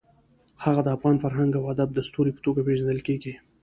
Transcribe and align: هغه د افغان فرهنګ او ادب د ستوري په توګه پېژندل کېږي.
هغه 0.63 0.81
د 0.83 0.87
افغان 0.97 1.15
فرهنګ 1.23 1.51
او 1.59 1.63
ادب 1.73 1.89
د 1.93 1.99
ستوري 2.07 2.31
په 2.35 2.41
توګه 2.45 2.61
پېژندل 2.67 2.99
کېږي. 3.07 3.33